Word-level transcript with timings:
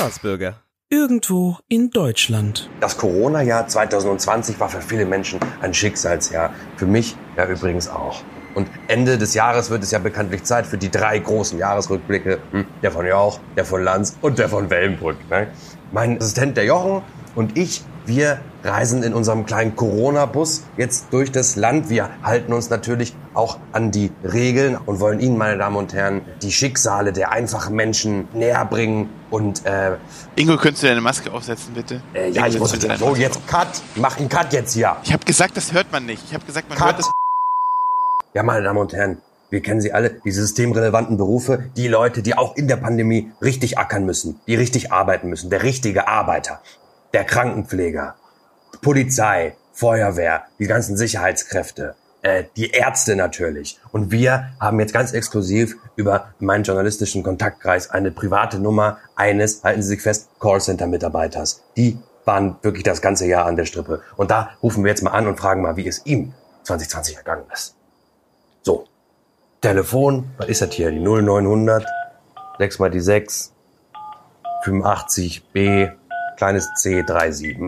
Staatsbürger. 0.00 0.54
Irgendwo 0.88 1.58
in 1.68 1.90
Deutschland. 1.90 2.70
Das 2.80 2.96
Corona-Jahr 2.96 3.68
2020 3.68 4.58
war 4.58 4.70
für 4.70 4.80
viele 4.80 5.04
Menschen 5.04 5.38
ein 5.60 5.74
Schicksalsjahr. 5.74 6.54
Für 6.78 6.86
mich 6.86 7.16
ja 7.36 7.46
übrigens 7.46 7.86
auch. 7.86 8.22
Und 8.54 8.66
Ende 8.88 9.18
des 9.18 9.34
Jahres 9.34 9.68
wird 9.68 9.82
es 9.82 9.90
ja 9.90 9.98
bekanntlich 9.98 10.42
Zeit 10.44 10.66
für 10.66 10.78
die 10.78 10.90
drei 10.90 11.18
großen 11.18 11.58
Jahresrückblicke. 11.58 12.38
Hm, 12.52 12.64
der 12.82 12.92
von 12.92 13.06
Jauch, 13.06 13.40
der 13.58 13.66
von 13.66 13.84
Lanz 13.84 14.16
und 14.22 14.38
der 14.38 14.48
von 14.48 14.70
Wellenbrück. 14.70 15.18
Ne? 15.28 15.48
Mein 15.92 16.18
Assistent 16.18 16.56
der 16.56 16.64
Jochen 16.64 17.02
und 17.34 17.58
ich, 17.58 17.82
wir 18.06 18.40
reisen 18.62 19.02
in 19.02 19.14
unserem 19.14 19.46
kleinen 19.46 19.76
Corona-Bus 19.76 20.64
jetzt 20.76 21.06
durch 21.12 21.32
das 21.32 21.56
Land. 21.56 21.88
Wir 21.88 22.10
halten 22.22 22.52
uns 22.52 22.70
natürlich 22.70 23.14
auch 23.34 23.58
an 23.72 23.90
die 23.90 24.10
Regeln 24.22 24.76
und 24.76 25.00
wollen 25.00 25.20
Ihnen, 25.20 25.38
meine 25.38 25.56
Damen 25.58 25.76
und 25.76 25.92
Herren, 25.94 26.22
die 26.42 26.52
Schicksale 26.52 27.12
der 27.12 27.32
einfachen 27.32 27.74
Menschen 27.74 28.28
näher 28.34 28.64
bringen. 28.64 29.08
Und 29.30 29.64
äh, 29.64 29.96
Ingo, 30.36 30.56
könntest 30.56 30.82
du 30.82 30.88
deine 30.88 31.00
Maske 31.00 31.32
aufsetzen, 31.32 31.72
bitte? 31.74 32.02
äh, 32.14 32.30
ja, 32.30 32.42
Ingo, 32.46 32.54
ich 32.54 32.58
muss 32.60 32.78
deine 32.78 32.98
so 32.98 33.06
Maske 33.06 33.22
jetzt 33.22 33.36
auf. 33.36 33.46
Cut, 33.46 33.68
mach 33.96 34.18
einen 34.18 34.28
Cut 34.28 34.52
jetzt 34.52 34.74
hier. 34.74 34.96
Ich 35.04 35.12
habe 35.12 35.24
gesagt, 35.24 35.56
das 35.56 35.72
hört 35.72 35.90
man 35.92 36.06
nicht. 36.06 36.22
Ich 36.26 36.34
habe 36.34 36.44
gesagt, 36.44 36.68
man 36.68 36.76
Cut. 36.78 36.86
hört 36.88 36.98
das. 37.00 37.10
Ja, 38.34 38.42
meine 38.42 38.62
Damen 38.62 38.78
und 38.78 38.92
Herren, 38.92 39.18
wir 39.50 39.60
kennen 39.62 39.80
sie 39.80 39.92
alle, 39.92 40.10
die 40.24 40.30
systemrelevanten 40.30 41.16
Berufe, 41.16 41.70
die 41.76 41.88
Leute, 41.88 42.22
die 42.22 42.36
auch 42.36 42.56
in 42.56 42.68
der 42.68 42.76
Pandemie 42.76 43.32
richtig 43.42 43.78
ackern 43.78 44.06
müssen, 44.06 44.40
die 44.46 44.54
richtig 44.54 44.92
arbeiten 44.92 45.28
müssen, 45.28 45.50
der 45.50 45.62
richtige 45.62 46.08
Arbeiter, 46.08 46.60
der 47.12 47.24
Krankenpfleger, 47.24 48.14
Polizei, 48.80 49.56
Feuerwehr, 49.72 50.44
die 50.58 50.66
ganzen 50.66 50.96
Sicherheitskräfte, 50.96 51.94
äh, 52.22 52.44
die 52.56 52.70
Ärzte 52.70 53.16
natürlich. 53.16 53.80
Und 53.92 54.10
wir 54.10 54.50
haben 54.60 54.78
jetzt 54.78 54.92
ganz 54.92 55.12
exklusiv 55.12 55.76
über 55.96 56.34
meinen 56.38 56.64
journalistischen 56.64 57.22
Kontaktkreis 57.22 57.90
eine 57.90 58.10
private 58.10 58.58
Nummer 58.58 58.98
eines, 59.16 59.64
halten 59.64 59.82
Sie 59.82 59.88
sich 59.88 60.02
fest, 60.02 60.28
Callcenter-Mitarbeiters. 60.38 61.62
Die 61.76 61.98
waren 62.24 62.56
wirklich 62.62 62.84
das 62.84 63.02
ganze 63.02 63.26
Jahr 63.26 63.46
an 63.46 63.56
der 63.56 63.64
Strippe. 63.64 64.02
Und 64.16 64.30
da 64.30 64.50
rufen 64.62 64.84
wir 64.84 64.90
jetzt 64.90 65.02
mal 65.02 65.12
an 65.12 65.26
und 65.26 65.38
fragen 65.38 65.62
mal, 65.62 65.76
wie 65.76 65.88
es 65.88 66.04
ihm 66.06 66.34
2020 66.64 67.16
ergangen 67.16 67.44
ist. 67.52 67.74
So, 68.62 68.84
Telefon, 69.60 70.24
was 70.38 70.48
ist 70.48 70.62
das 70.62 70.72
hier? 70.72 70.90
Die 70.90 70.98
0900, 71.00 71.84
6 72.58 72.78
mal 72.78 72.90
die 72.90 73.00
6, 73.00 73.52
85b, 74.64 75.92
kleines 76.36 76.66
c 76.76 77.04
37. 77.06 77.58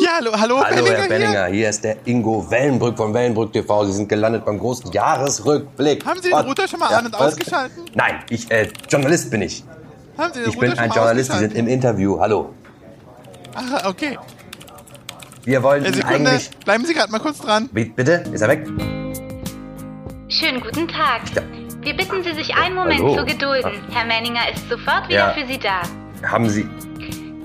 Ja, 0.00 0.10
hallo, 0.18 0.32
hallo, 0.36 0.60
Hallo 0.64 0.74
Benninger 0.76 0.90
Herr 0.90 1.00
hier. 1.00 1.08
Benninger, 1.08 1.46
hier 1.46 1.68
ist 1.70 1.84
der 1.84 1.96
Ingo 2.06 2.50
Wellenbrück 2.50 2.96
von 2.96 3.14
Wellenbrück 3.14 3.52
TV. 3.52 3.84
Sie 3.86 3.92
sind 3.92 4.08
gelandet 4.08 4.44
beim 4.44 4.58
großen 4.58 4.90
Jahresrückblick. 4.92 6.04
Haben 6.04 6.20
Sie 6.20 6.28
den? 6.30 6.38
Router 6.38 6.66
schon 6.68 6.80
mal 6.80 6.90
Ja, 6.90 6.98
an- 6.98 7.06
und 7.06 7.12
was? 7.14 7.34
ausgeschalten? 7.34 7.84
Nein, 7.94 8.16
ich, 8.30 8.50
äh, 8.50 8.68
Journalist 8.88 9.30
bin 9.30 9.42
ich. 9.42 9.64
Haben 10.18 10.32
Sie 10.34 10.40
den 10.40 10.48
Ich 10.50 10.56
Router 10.56 10.68
bin 10.70 10.78
ein 10.78 10.90
Journalist, 10.90 11.32
Sie 11.32 11.38
sind 11.38 11.54
im 11.54 11.68
Interview. 11.68 12.18
Hallo. 12.18 12.52
Ach, 13.54 13.86
okay. 13.88 14.18
Wir 15.44 15.62
wollen 15.62 15.84
Ihnen 15.84 15.94
Sekunde, 15.94 16.30
eigentlich... 16.30 16.50
bleiben 16.64 16.84
Sie 16.86 16.94
gerade 16.94 17.12
mal 17.12 17.18
kurz 17.18 17.38
dran. 17.38 17.68
Bitte? 17.72 18.24
Ist 18.32 18.40
er 18.40 18.48
weg? 18.48 18.66
Schönen 20.28 20.60
guten 20.60 20.88
Tag. 20.88 21.20
Wir 21.82 21.94
bitten 21.94 22.22
Sie, 22.22 22.32
sich 22.32 22.54
einen 22.54 22.74
Moment 22.74 23.00
Hallo. 23.00 23.16
zu 23.18 23.24
gedulden. 23.26 23.72
Herr 23.92 24.06
Menninger 24.06 24.40
ist 24.54 24.68
sofort 24.70 25.06
wieder 25.08 25.18
Ja. 25.18 25.30
für 25.32 25.46
Sie 25.46 25.58
da. 25.58 25.82
Haben 26.26 26.48
Sie... 26.48 26.66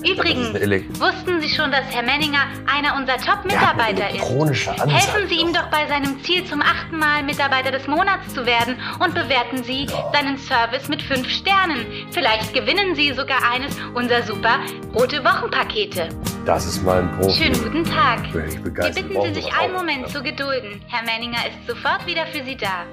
Übrigens, 0.04 0.54
wussten 1.00 1.42
Sie 1.42 1.50
schon, 1.50 1.72
dass 1.72 1.84
Herr 1.92 2.04
Menninger 2.04 2.40
einer 2.74 2.96
unserer 2.96 3.18
Top-Mitarbeiter 3.18 4.10
ist? 4.12 4.24
Helfen 4.24 5.28
Sie 5.28 5.36
ihm 5.36 5.54
doch 5.54 5.68
bei 5.70 5.88
seinem 5.88 6.24
Ziel, 6.24 6.46
zum 6.46 6.62
achten 6.62 6.98
Mal 6.98 7.24
Mitarbeiter 7.24 7.72
des 7.72 7.86
Monats 7.88 8.34
zu 8.34 8.46
werden 8.46 8.78
und 9.00 9.14
bewerten 9.14 9.64
Sie 9.64 9.88
seinen 10.14 10.38
Service 10.38 10.88
mit 10.88 11.02
fünf 11.02 11.28
Sternen. 11.30 11.86
Vielleicht 12.12 12.54
gewinnen 12.54 12.96
Sie 12.96 13.14
sogar 13.14 13.40
eines 13.52 13.76
unserer 13.94 14.24
super 14.24 14.60
rote 14.94 15.24
Wochenpakete. 15.24 16.10
Das 16.46 16.66
ist 16.66 16.84
mal 16.84 17.02
ein 17.02 17.12
Profi. 17.20 17.44
Schönen 17.44 17.62
guten 17.64 17.84
Tag. 17.84 18.32
Bin 18.32 18.46
ich 18.48 18.56
Wir 18.56 18.62
begeistert. 18.64 18.96
bitten 18.96 19.14
Brauchen 19.14 19.34
Sie, 19.34 19.42
sich 19.42 19.52
wir 19.52 19.60
einen. 19.60 19.74
Moment 19.74 20.10
zu 20.10 20.24
gedulden. 20.24 20.82
Herr 20.88 21.04
Menninger 21.04 21.40
ist 21.48 21.68
sofort 21.68 22.06
wieder 22.08 22.26
für 22.28 22.44
Sie 22.44 22.56
da. 22.56 22.86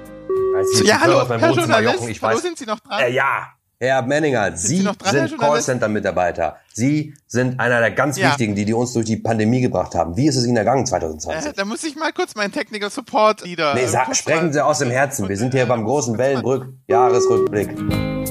Ja, 0.83 0.99
hallo, 1.01 1.27
Herr 1.27 1.51
Journalist. 1.51 2.09
Ich 2.09 2.21
hallo, 2.21 2.35
weiß, 2.35 2.41
sind 2.41 2.57
Sie 2.57 2.65
noch 2.65 2.79
dran? 2.79 2.99
Äh, 3.01 3.11
ja, 3.13 3.53
Herr 3.79 4.01
Menninger, 4.01 4.57
Sie, 4.57 4.77
Sie 4.77 4.89
sind? 5.11 5.37
Callcenter-Mitarbeiter. 5.37 6.55
Sie 6.73 7.13
sind 7.27 7.59
einer 7.59 7.79
der 7.79 7.91
ganz 7.91 8.17
Ja. 8.17 8.29
wichtigen, 8.29 8.55
die, 8.55 8.65
die 8.65 8.73
uns 8.73 8.93
durch 8.93 9.05
die 9.05 9.17
Pandemie 9.17 9.61
gebracht 9.61 9.93
haben. 9.93 10.17
Wie 10.17 10.25
ist 10.27 10.35
es 10.35 10.47
Ihnen 10.47 10.57
ergangen 10.57 10.87
2020? 10.87 11.51
Äh, 11.51 11.53
da 11.55 11.63
muss 11.63 11.83
ich 11.83 11.95
mal 11.95 12.11
kurz 12.11 12.33
meinen 12.33 12.51
Technical 12.51 12.89
Support 12.89 13.45
Leader. 13.45 13.75
nee, 13.75 13.81
äh, 13.81 13.87
sag, 13.87 14.15
sprechen 14.15 14.51
Sie 14.51 14.65
aus 14.65 14.79
dem 14.79 14.89
Herzen. 14.89 15.29
Wir 15.29 15.37
sind 15.37 15.53
hier 15.53 15.67
beim 15.67 15.83
großen 15.83 16.17
Wellenbrück 16.17 16.69
Jahresrückblick. 16.87 17.69
Hm? 17.77 18.23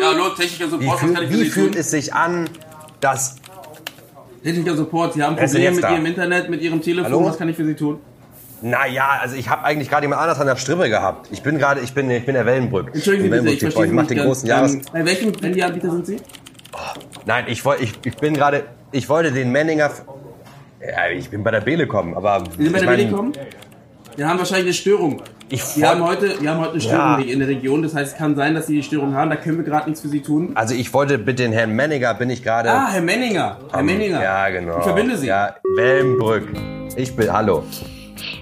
Ja, 0.00 0.12
hallo, 0.12 0.28
Techniker 0.36 0.66
Wie, 0.66 0.70
Support, 0.70 0.92
was 0.94 1.00
fühl, 1.00 1.14
kann 1.14 1.24
ich 1.24 1.30
für 1.30 1.38
wie 1.40 1.44
fühlt 1.46 1.72
tun? 1.72 1.80
es 1.80 1.90
sich 1.90 2.14
an, 2.14 2.48
dass 3.00 3.34
Techniker 4.44 4.76
Support, 4.76 5.14
Sie 5.14 5.22
haben 5.24 5.34
Probleme 5.34 5.72
mit 5.72 5.82
da? 5.82 5.92
Ihrem 5.94 6.06
Internet, 6.06 6.48
mit 6.48 6.62
Ihrem 6.62 6.80
Telefon, 6.80 7.10
Hallo? 7.12 7.24
was 7.26 7.38
kann 7.38 7.48
ich 7.48 7.56
für 7.56 7.66
Sie 7.66 7.74
tun? 7.74 7.98
Naja, 8.62 9.18
also 9.22 9.36
ich 9.36 9.48
habe 9.48 9.64
eigentlich 9.64 9.88
gerade 9.88 10.04
jemand 10.04 10.20
anders 10.20 10.38
an 10.40 10.46
der 10.46 10.56
Strippe 10.56 10.88
gehabt. 10.88 11.28
Ich 11.32 11.42
bin 11.42 11.58
gerade, 11.58 11.80
ich 11.80 11.94
bin, 11.94 12.10
ich 12.10 12.26
bin 12.26 12.34
der 12.34 12.44
Wellenbrück. 12.46 12.88
Im 12.94 13.30
bitte, 13.30 13.48
ich 13.50 13.62
Ich 13.62 13.74
Sie 13.74 13.86
mach 13.88 14.02
nicht 14.02 14.10
den 14.10 14.16
ganz. 14.18 14.26
großen 14.28 14.48
Jahres... 14.48 14.74
Ähm, 14.74 14.82
Bei 14.92 15.04
welchem 15.06 15.32
Handyanbieter 15.40 15.90
sind 15.90 16.06
Sie? 16.06 16.16
Nein, 17.26 17.44
ich 17.48 17.64
wollte, 17.64 17.84
ich, 17.84 17.92
ich 18.04 18.16
bin 18.16 18.34
gerade, 18.34 18.64
ich 18.92 19.08
wollte 19.08 19.32
den 19.32 19.50
Menninger, 19.50 19.90
ja, 20.80 21.08
ich 21.14 21.30
bin 21.30 21.42
bei 21.42 21.50
der 21.50 21.60
Belekom, 21.60 22.14
aber 22.14 22.44
Sie 22.56 22.64
sind 22.64 22.72
bei 22.72 22.78
der 22.80 22.88
mein, 22.88 22.98
Telekom? 22.98 23.32
Wir 24.16 24.28
haben 24.28 24.38
wahrscheinlich 24.38 24.66
eine 24.66 24.74
Störung. 24.74 25.22
Ich 25.48 25.76
wir, 25.76 25.88
haben 25.88 26.04
heute, 26.04 26.40
wir 26.40 26.50
haben 26.50 26.60
heute 26.60 26.72
eine 26.72 26.80
Störung 26.80 27.18
Ja. 27.26 27.32
in 27.32 27.38
der 27.40 27.48
Region, 27.48 27.82
das 27.82 27.94
heißt, 27.94 28.12
es 28.12 28.18
kann 28.18 28.36
sein, 28.36 28.54
dass 28.54 28.66
Sie 28.66 28.76
die 28.76 28.82
Störung 28.82 29.14
haben, 29.14 29.30
da 29.30 29.36
können 29.36 29.56
wir 29.56 29.64
gerade 29.64 29.86
nichts 29.88 30.00
für 30.02 30.08
Sie 30.08 30.20
tun. 30.20 30.52
Also 30.54 30.74
ich 30.74 30.92
wollte 30.94 31.18
mit 31.18 31.38
den 31.38 31.52
Herrn 31.52 31.72
Menninger 31.72 32.12
bin 32.14 32.30
ich 32.30 32.42
gerade. 32.42 32.70
Ah, 32.70 32.88
Herr 32.92 33.00
Menninger. 33.00 33.58
Herr 33.70 33.78
am- 33.80 33.86
Menninger. 33.86 34.22
Ja, 34.22 34.48
genau. 34.50 34.78
Ich 34.78 34.84
verbinde 34.84 35.16
Sie. 35.16 35.26
Ja, 35.26 35.56
Wellenbrück. 35.76 36.48
Ich 36.96 37.16
bin, 37.16 37.32
hallo. 37.32 37.64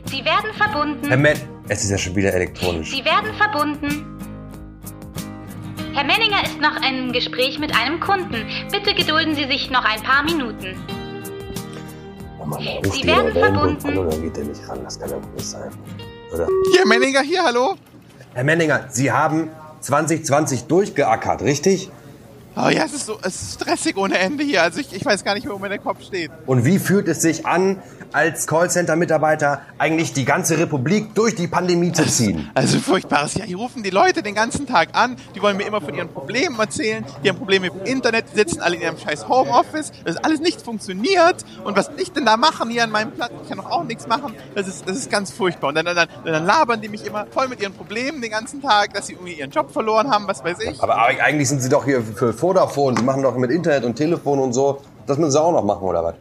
Sie 0.07 0.25
werden 0.25 0.53
verbunden. 0.57 1.09
Herr 1.09 1.17
Men, 1.17 1.39
es 1.69 1.85
ist 1.85 1.91
ja 1.91 1.99
schon 1.99 2.17
wieder 2.17 2.33
elektronisch. 2.33 2.91
Sie 2.91 3.05
werden 3.05 3.33
verbunden. 3.37 4.19
Herr 5.95 6.05
Menninger 6.05 6.45
ist 6.45 6.61
noch 6.61 6.77
im 6.89 7.13
Gespräch 7.13 7.59
mit 7.59 7.75
einem 7.75 7.99
Kunden. 7.99 8.47
Bitte 8.71 8.95
gedulden 8.95 9.35
Sie 9.35 9.47
sich 9.47 9.71
noch 9.71 9.85
ein 9.85 10.03
paar 10.03 10.23
Minuten. 10.23 10.77
Oh 12.41 12.45
Mann, 12.47 12.63
Sie 12.63 13.05
werden 13.05 13.33
verbunden. 13.33 13.89
an 13.89 13.99
und 13.99 14.13
dann 14.13 14.23
geht 14.23 14.37
der 14.37 14.45
nicht 14.45 14.69
ran. 14.69 14.81
Das 14.85 14.99
kann 14.99 15.11
ja 15.11 15.17
wohl 15.17 15.33
nicht 15.35 15.47
sein. 15.47 15.71
Oder? 16.33 16.47
Hier, 16.73 16.87
Menninger, 16.87 17.23
hier, 17.23 17.43
hallo. 17.43 17.75
Herr 18.35 18.45
Menninger, 18.45 18.87
Sie 18.91 19.11
haben 19.11 19.51
2020 19.81 20.65
durchgeackert, 20.65 21.43
richtig? 21.43 21.91
Oh 22.61 22.71
ja, 22.71 22.85
es 22.85 22.93
ist 22.93 23.07
so, 23.07 23.19
es 23.23 23.41
ist 23.41 23.55
stressig 23.55 23.97
ohne 23.97 24.19
Ende 24.19 24.43
hier. 24.43 24.65
Also 24.65 24.81
ich, 24.81 24.93
ich 24.93 25.05
weiß 25.05 25.23
gar 25.23 25.35
nicht, 25.35 25.49
wo 25.49 25.59
mir 25.59 25.69
der 25.69 25.79
Kopf 25.79 26.03
steht. 26.03 26.33
Und 26.45 26.65
wie 26.65 26.81
fühlt 26.81 27.07
es 27.07 27.23
sich 27.23 27.47
an, 27.47 27.81
als 28.13 28.49
Callcenter-Mitarbeiter 28.49 29.63
eigentlich 29.79 30.13
die 30.13 30.25
ganze 30.25 30.59
Republik 30.59 31.15
durch 31.15 31.37
die 31.37 31.47
Pandemie 31.47 31.93
zu 31.93 32.05
ziehen? 32.05 32.51
Also 32.55 32.81
furchtbares. 32.81 33.35
Ja, 33.35 33.45
hier 33.45 33.59
rufen 33.59 33.85
die 33.85 33.91
Leute 33.91 34.25
den 34.25 34.35
ganzen 34.35 34.67
Tag 34.67 34.89
an. 34.95 35.15
Die 35.37 35.43
wollen 35.43 35.57
mir 35.57 35.67
immer 35.67 35.81
von 35.81 35.95
ihren 35.95 36.09
Problemen 36.09 36.59
erzählen. 36.59 37.05
Die 37.23 37.29
haben 37.29 37.39
Probleme 37.39 37.67
mit 37.67 37.75
dem 37.75 37.87
Internet. 37.87 38.25
Die 38.33 38.39
sitzen 38.39 38.61
alle 38.61 38.75
in 38.75 38.83
ihrem 38.83 38.99
scheiß 38.99 39.29
Homeoffice. 39.29 39.93
Das 40.05 40.17
alles 40.17 40.41
nicht 40.41 40.61
funktioniert. 40.61 41.45
Und 41.63 41.77
was 41.77 41.93
ich 41.97 42.11
denn 42.11 42.27
da 42.27 42.37
machen 42.37 42.71
hier 42.71 42.83
an 42.83 42.91
meinem 42.91 43.13
Platz? 43.13 43.31
Ich 43.41 43.49
kann 43.49 43.59
doch 43.59 43.71
auch 43.71 43.85
nichts 43.85 44.09
machen. 44.09 44.35
Das 44.57 44.67
ist, 44.67 44.89
das 44.89 44.97
ist 44.97 45.13
ganz 45.13 45.31
furchtbar. 45.31 45.69
Und 45.69 45.77
dann, 45.77 45.85
dann, 45.85 45.95
dann, 45.95 46.09
dann 46.25 46.45
labern 46.45 46.81
die 46.81 46.89
mich 46.89 47.07
immer 47.07 47.27
voll 47.31 47.47
mit 47.47 47.63
ihren 47.63 47.75
Problemen 47.75 48.21
den 48.21 48.33
ganzen 48.33 48.61
Tag, 48.61 48.95
dass 48.95 49.07
sie 49.07 49.13
irgendwie 49.13 49.35
ihren 49.35 49.53
Job 49.53 49.71
verloren 49.71 50.11
haben, 50.11 50.27
was 50.27 50.43
weiß 50.43 50.59
ich. 50.61 50.83
Aber 50.83 50.99
eigentlich 50.99 51.49
sind 51.49 51.61
Sie 51.61 51.69
doch 51.69 51.85
hier 51.85 52.03
für 52.03 52.33
Vodafone. 52.49 52.97
Sie 52.97 53.05
machen 53.05 53.23
doch 53.23 53.37
mit 53.37 53.51
Internet 53.51 53.85
und 53.85 53.95
Telefon 53.95 54.39
und 54.39 54.55
so. 54.55 54.81
Das 55.07 55.19
müssen 55.19 55.33
Sie 55.33 55.41
auch 55.41 55.53
noch 55.53 55.65
machen, 55.65 55.83
oder 55.83 56.03
was? 56.03 56.15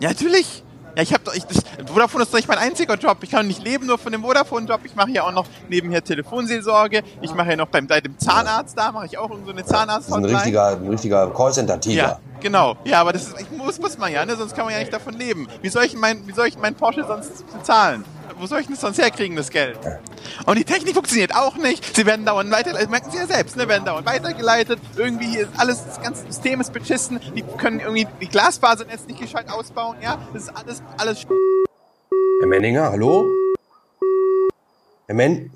Ja, 0.00 0.08
natürlich. 0.08 0.64
Ja, 0.96 1.04
ich 1.04 1.12
habe 1.12 1.22
doch, 1.22 1.32
ich, 1.32 1.44
das, 1.44 1.62
Vodafone 1.86 2.24
ist 2.24 2.32
doch 2.32 2.38
nicht 2.38 2.48
mein 2.48 2.58
einziger 2.58 2.96
Job. 2.96 3.18
Ich 3.22 3.30
kann 3.30 3.46
nicht 3.46 3.62
leben 3.62 3.86
nur 3.86 3.96
von 3.96 4.10
dem 4.10 4.22
Vodafone-Job. 4.22 4.80
Ich 4.82 4.96
mache 4.96 5.12
ja 5.12 5.22
auch 5.22 5.32
noch 5.32 5.46
nebenher 5.68 6.02
Telefonseelsorge. 6.02 7.02
Ich 7.20 7.32
mache 7.32 7.50
ja 7.50 7.56
noch 7.56 7.68
beim, 7.68 7.86
bei 7.86 8.00
dem 8.00 8.18
Zahnarzt 8.18 8.76
da, 8.76 8.90
mache 8.90 9.06
ich 9.06 9.16
auch 9.16 9.30
irgend 9.30 9.46
so 9.46 9.52
eine 9.52 9.62
Das 9.62 10.08
ist 10.08 10.12
ein 10.12 10.24
richtiger, 10.24 10.66
ein 10.70 10.88
richtiger 10.88 11.30
Callcenter-Tiger. 11.30 11.96
Ja, 11.96 12.20
genau. 12.40 12.76
Ja, 12.84 13.00
aber 13.02 13.12
das 13.12 13.28
ist, 13.28 13.40
ich 13.40 13.56
muss, 13.56 13.78
muss 13.78 13.96
man 13.96 14.12
ja, 14.12 14.26
ne? 14.26 14.34
sonst 14.34 14.56
kann 14.56 14.64
man 14.64 14.74
ja 14.74 14.80
nicht 14.80 14.92
davon 14.92 15.14
leben. 15.14 15.46
Wie 15.62 15.68
soll 15.68 15.84
ich 15.84 15.96
mein, 15.96 16.26
wie 16.26 16.32
soll 16.32 16.48
ich 16.48 16.58
mein 16.58 16.74
Porsche 16.74 17.04
sonst 17.06 17.44
bezahlen? 17.52 18.04
Wo 18.40 18.46
soll 18.46 18.60
ich 18.60 18.66
denn 18.66 18.74
das 18.74 18.80
sonst 18.80 18.96
herkriegen, 18.96 19.36
das 19.36 19.50
Geld? 19.50 19.78
Und 20.46 20.56
die 20.56 20.64
Technik 20.64 20.94
funktioniert 20.94 21.34
auch 21.36 21.56
nicht. 21.56 21.94
Sie 21.94 22.06
werden 22.06 22.24
dauernd 22.24 22.50
weitergeleitet, 22.50 22.90
merken 22.90 23.10
Sie 23.10 23.18
ja 23.18 23.26
selbst, 23.26 23.54
ne? 23.54 23.68
werden 23.68 23.84
dauernd 23.84 24.06
weitergeleitet. 24.06 24.80
Irgendwie 24.96 25.26
hier 25.26 25.42
ist 25.42 25.50
alles, 25.58 25.84
das 25.84 26.00
ganze 26.00 26.24
System 26.24 26.58
ist 26.62 26.72
beschissen. 26.72 27.20
Die 27.36 27.42
können 27.42 27.80
irgendwie 27.80 28.06
die 28.18 28.28
Glasfasernetz 28.28 29.06
nicht 29.06 29.20
gescheit 29.20 29.50
ausbauen, 29.50 29.98
ja? 30.00 30.18
Das 30.32 30.44
ist 30.44 30.56
alles, 30.56 30.82
alles 30.96 31.26
Herr 32.40 32.48
Menninger, 32.48 32.90
hallo? 32.90 33.30
Herr 35.06 35.14
Men... 35.14 35.52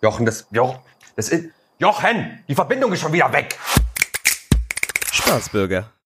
Jochen, 0.00 0.26
das... 0.26 0.46
Jochen, 0.52 0.78
das 1.16 1.30
ist... 1.30 1.46
Jochen, 1.80 2.44
die 2.46 2.54
Verbindung 2.54 2.92
ist 2.92 3.00
schon 3.00 3.12
wieder 3.12 3.32
weg. 3.32 3.58
Staatsbürger. 5.10 5.90